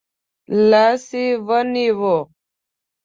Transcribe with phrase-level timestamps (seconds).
[0.69, 2.17] لاس يې ونیو.